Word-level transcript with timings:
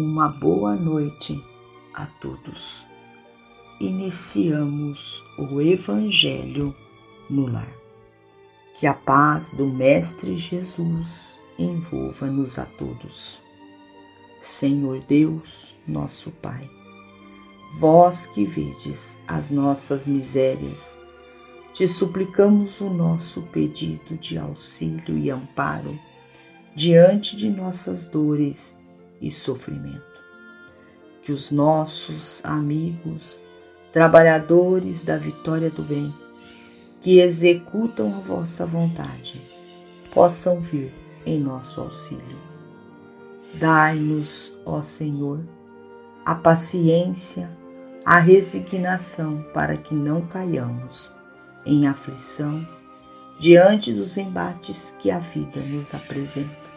uma 0.00 0.28
boa 0.28 0.74
noite 0.74 1.44
a 1.92 2.06
todos. 2.06 2.86
Iniciamos 3.78 5.22
o 5.36 5.60
Evangelho 5.60 6.74
no 7.28 7.44
lar. 7.46 7.70
Que 8.78 8.86
a 8.86 8.94
paz 8.94 9.50
do 9.50 9.66
Mestre 9.66 10.34
Jesus 10.34 11.38
envolva-nos 11.58 12.58
a 12.58 12.64
todos. 12.64 13.42
Senhor 14.38 15.04
Deus, 15.04 15.76
nosso 15.86 16.30
Pai, 16.30 16.62
vós 17.78 18.24
que 18.24 18.46
vedes 18.46 19.18
as 19.28 19.50
nossas 19.50 20.06
misérias, 20.06 20.98
te 21.74 21.86
suplicamos 21.86 22.80
o 22.80 22.88
nosso 22.88 23.42
pedido 23.42 24.16
de 24.16 24.38
auxílio 24.38 25.18
e 25.18 25.28
amparo 25.30 25.98
diante 26.74 27.36
de 27.36 27.50
nossas 27.50 28.06
dores 28.08 28.79
e 29.20 29.30
sofrimento. 29.30 30.02
Que 31.22 31.32
os 31.32 31.50
nossos 31.50 32.40
amigos, 32.42 33.38
trabalhadores 33.92 35.04
da 35.04 35.18
vitória 35.18 35.70
do 35.70 35.82
bem, 35.82 36.14
que 37.00 37.20
executam 37.20 38.14
a 38.16 38.20
vossa 38.20 38.64
vontade, 38.64 39.40
possam 40.12 40.60
vir 40.60 40.94
em 41.26 41.38
nosso 41.38 41.80
auxílio. 41.80 42.38
Dai-nos, 43.58 44.56
ó 44.64 44.82
Senhor, 44.82 45.40
a 46.24 46.34
paciência, 46.34 47.50
a 48.04 48.18
resignação 48.18 49.44
para 49.52 49.76
que 49.76 49.94
não 49.94 50.22
caiamos 50.22 51.12
em 51.66 51.86
aflição 51.86 52.66
diante 53.38 53.92
dos 53.92 54.16
embates 54.16 54.94
que 54.98 55.10
a 55.10 55.18
vida 55.18 55.60
nos 55.60 55.92
apresenta 55.94 56.70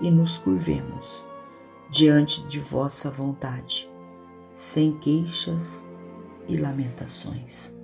e 0.00 0.10
nos 0.10 0.38
curvemos 0.38 1.27
diante 1.90 2.42
de 2.46 2.60
vossa 2.60 3.10
vontade, 3.10 3.90
sem 4.54 4.92
queixas 4.98 5.86
e 6.46 6.56
lamentações. 6.56 7.74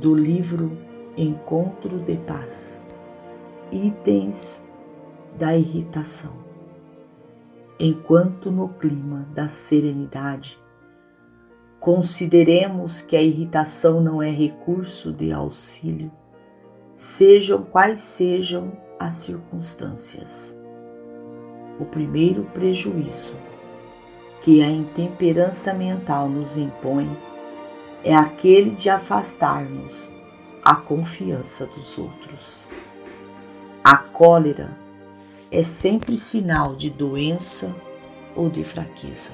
Do 0.00 0.12
livro 0.14 0.76
Encontro 1.16 2.00
de 2.00 2.16
Paz, 2.16 2.82
itens 3.70 4.64
da 5.38 5.56
irritação. 5.56 6.32
Enquanto 7.78 8.50
no 8.50 8.70
clima 8.70 9.24
da 9.32 9.48
serenidade, 9.48 10.60
consideremos 11.78 13.00
que 13.00 13.16
a 13.16 13.22
irritação 13.22 14.00
não 14.00 14.20
é 14.20 14.30
recurso 14.30 15.12
de 15.12 15.30
auxílio, 15.30 16.10
sejam 16.92 17.62
quais 17.62 18.00
sejam 18.00 18.72
as 18.98 19.14
circunstâncias 19.14 20.58
o 21.78 21.84
primeiro 21.84 22.44
prejuízo 22.44 23.34
que 24.42 24.62
a 24.62 24.70
intemperança 24.70 25.72
mental 25.72 26.28
nos 26.28 26.56
impõe 26.56 27.16
é 28.04 28.14
aquele 28.14 28.70
de 28.70 28.88
afastarmos 28.88 30.12
a 30.64 30.76
confiança 30.76 31.66
dos 31.66 31.98
outros. 31.98 32.68
A 33.82 33.96
cólera 33.96 34.76
é 35.50 35.62
sempre 35.62 36.16
sinal 36.16 36.76
de 36.76 36.90
doença 36.90 37.74
ou 38.34 38.48
de 38.48 38.62
fraqueza. 38.62 39.32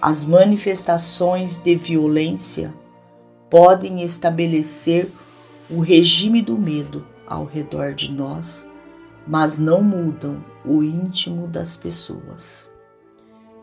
As 0.00 0.24
manifestações 0.24 1.56
de 1.56 1.74
violência 1.74 2.72
podem 3.48 4.02
estabelecer 4.02 5.10
o 5.70 5.80
regime 5.80 6.42
do 6.42 6.56
medo 6.56 7.06
ao 7.26 7.44
redor 7.44 7.94
de 7.94 8.12
nós 8.12 8.66
mas 9.28 9.58
não 9.58 9.82
mudam 9.82 10.42
o 10.68 10.82
íntimo 10.82 11.48
das 11.48 11.76
pessoas. 11.76 12.70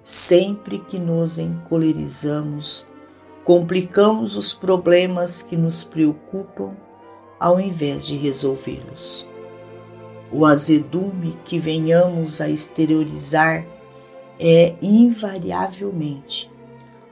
Sempre 0.02 0.80
que 0.80 0.98
nos 0.98 1.38
encolerizamos, 1.38 2.88
complicamos 3.44 4.36
os 4.36 4.54
problemas 4.54 5.42
que 5.42 5.56
nos 5.56 5.84
preocupam 5.84 6.76
ao 7.40 7.60
invés 7.60 8.06
de 8.08 8.16
resolvê-los. 8.18 9.28
O 10.32 10.46
azedume 10.46 11.38
que 11.46 11.60
venhamos 11.60 12.42
a 12.42 12.50
exteriorizar 12.50 13.66
é 14.40 14.76
invariavelmente 14.82 16.50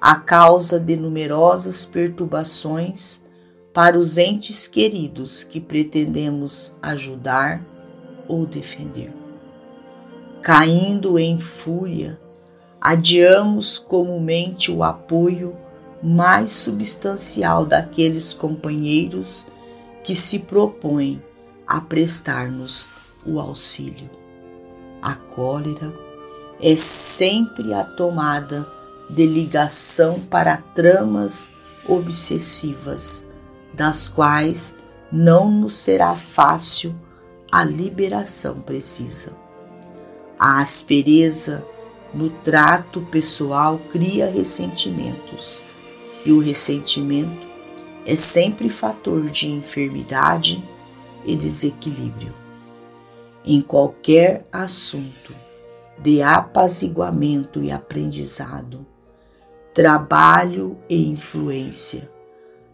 a 0.02 0.16
causa 0.16 0.80
de 0.80 0.98
numerosas 0.98 1.86
perturbações 1.86 3.22
para 3.74 3.98
os 3.98 4.18
entes 4.18 4.68
queridos 4.68 5.44
que 5.44 5.62
pretendemos 5.62 6.74
ajudar 6.82 7.64
ou 8.28 8.46
defender. 8.46 9.23
Caindo 10.44 11.18
em 11.18 11.40
fúria, 11.40 12.20
adiamos 12.82 13.78
comumente 13.78 14.70
o 14.70 14.84
apoio 14.84 15.56
mais 16.04 16.52
substancial 16.52 17.66
daqueles 17.66 18.34
companheiros 18.34 19.48
que 20.04 20.14
se 20.14 20.40
propõem 20.40 21.24
a 21.66 21.80
prestar-nos 21.80 22.90
o 23.26 23.40
auxílio. 23.40 24.10
A 25.02 25.16
cólera 25.16 25.94
é 26.62 26.76
sempre 26.76 27.74
a 27.74 27.86
tomada 27.86 28.68
de 29.10 29.26
ligação 29.26 30.20
para 30.20 30.58
tramas 30.58 31.54
obsessivas, 31.88 33.26
das 33.74 34.10
quais 34.10 34.76
não 35.10 35.50
nos 35.50 35.74
será 35.74 36.14
fácil 36.16 36.94
a 37.50 37.64
liberação 37.64 38.60
precisa. 38.60 39.43
A 40.46 40.60
aspereza 40.60 41.66
no 42.14 42.30
trato 42.30 43.00
pessoal 43.04 43.80
cria 43.90 44.30
ressentimentos, 44.30 45.64
e 46.26 46.34
o 46.34 46.40
ressentimento 46.40 47.48
é 48.06 48.14
sempre 48.14 48.68
fator 48.68 49.30
de 49.30 49.48
enfermidade 49.48 50.62
e 51.26 51.38
desequilíbrio. 51.38 52.36
Em 53.46 53.62
qualquer 53.62 54.46
assunto 54.52 55.34
de 55.98 56.22
apaziguamento 56.22 57.64
e 57.64 57.72
aprendizado, 57.72 58.86
trabalho 59.74 60.78
e 60.90 61.08
influência, 61.08 62.12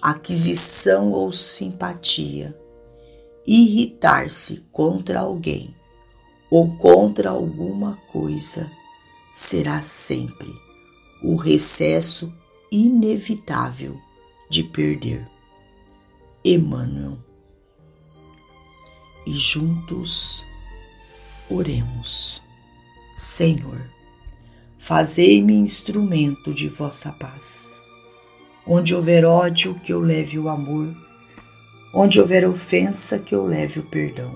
aquisição 0.01 1.11
ou 1.11 1.31
simpatia, 1.31 2.59
irritar-se 3.45 4.65
contra 4.71 5.19
alguém 5.19 5.77
ou 6.49 6.75
contra 6.77 7.29
alguma 7.29 7.97
coisa 8.11 8.71
será 9.31 9.81
sempre 9.81 10.53
o 11.23 11.35
recesso 11.35 12.33
inevitável 12.71 13.99
de 14.49 14.63
perder. 14.63 15.27
Emmanuel. 16.43 17.17
E 19.25 19.33
juntos 19.33 20.45
oremos. 21.49 22.41
Senhor, 23.15 23.81
fazei-me 24.77 25.53
instrumento 25.53 26.53
de 26.53 26.69
vossa 26.69 27.11
paz. 27.11 27.71
Onde 28.65 28.95
houver 28.95 29.25
ódio, 29.25 29.75
que 29.75 29.91
eu 29.91 29.99
leve 29.99 30.39
o 30.39 30.47
amor 30.47 30.95
Onde 31.93 32.19
houver 32.19 32.47
ofensa, 32.47 33.17
que 33.17 33.33
eu 33.33 33.45
leve 33.45 33.79
o 33.79 33.83
perdão. 33.83 34.35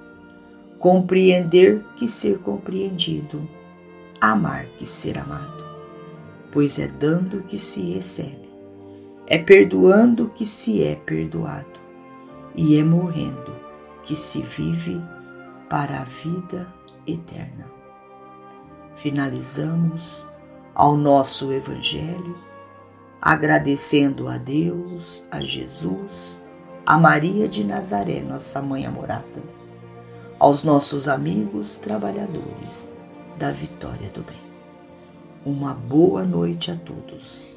compreender 0.81 1.85
que 1.95 2.07
ser 2.07 2.39
compreendido, 2.39 3.47
amar 4.19 4.65
que 4.79 4.85
ser 4.85 5.19
amado, 5.19 5.63
pois 6.51 6.79
é 6.79 6.87
dando 6.87 7.43
que 7.43 7.55
se 7.55 7.93
recebe, 7.93 8.49
é 9.27 9.37
perdoando 9.37 10.29
que 10.29 10.43
se 10.43 10.83
é 10.83 10.95
perdoado, 10.95 11.79
e 12.55 12.79
é 12.79 12.83
morrendo 12.83 13.53
que 14.01 14.15
se 14.15 14.41
vive 14.41 14.99
para 15.69 16.01
a 16.01 16.03
vida 16.03 16.67
eterna. 17.05 17.67
Finalizamos 18.95 20.27
ao 20.73 20.97
nosso 20.97 21.53
Evangelho 21.53 22.35
agradecendo 23.21 24.27
a 24.27 24.39
Deus, 24.39 25.23
a 25.29 25.41
Jesus, 25.41 26.41
a 26.87 26.97
Maria 26.97 27.47
de 27.47 27.63
Nazaré, 27.63 28.21
nossa 28.21 28.63
mãe 28.63 28.83
amorada, 28.83 29.60
aos 30.41 30.63
nossos 30.63 31.07
amigos 31.07 31.77
trabalhadores 31.77 32.89
da 33.37 33.51
vitória 33.51 34.09
do 34.09 34.23
bem. 34.23 34.41
Uma 35.45 35.71
boa 35.71 36.25
noite 36.25 36.71
a 36.71 36.75
todos. 36.75 37.47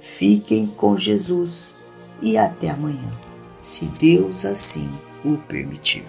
Fiquem 0.00 0.66
com 0.66 0.96
Jesus 0.96 1.76
e 2.22 2.38
até 2.38 2.70
amanhã, 2.70 3.10
se 3.60 3.84
Deus 3.84 4.46
assim 4.46 4.90
o 5.22 5.36
permitir. 5.36 6.06